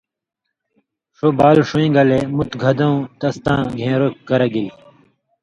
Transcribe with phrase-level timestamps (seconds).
[1.17, 4.75] ݜُو بال ݜُون٘یں گلے مُت گھداؤں تس تاں گھېن٘رو کرہ گِلیۡ۔